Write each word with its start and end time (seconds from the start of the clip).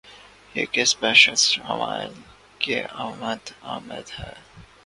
یہ 0.55 0.65
کس 0.71 0.95
بہشت 0.99 1.37
شمائل 1.37 2.13
کی 2.59 2.81
آمد 2.81 3.51
آمد 3.61 4.19
ہے! 4.19 4.33